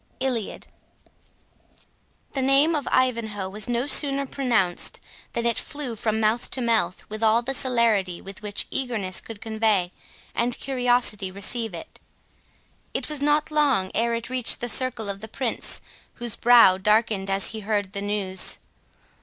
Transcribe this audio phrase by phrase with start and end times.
[0.19, 0.65] ILIAD
[2.31, 4.99] The name of Ivanhoe was no sooner pronounced
[5.33, 9.39] than it flew from mouth to mouth, with all the celerity with which eagerness could
[9.41, 9.91] convey
[10.35, 11.99] and curiosity receive it.
[12.95, 15.81] It was not long ere it reached the circle of the Prince,
[16.15, 18.57] whose brow darkened as he heard the news.